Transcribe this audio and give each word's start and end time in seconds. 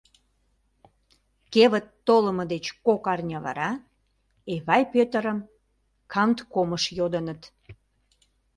Кевыт 1.53 1.85
толымо 2.07 2.43
деч 2.53 2.65
кок 2.85 3.03
арня 3.13 3.39
вара 3.45 3.71
Эвай 4.53 4.83
Пӧтырым 4.93 5.39
канткомыш 6.11 6.83
йодыныт. 6.97 7.41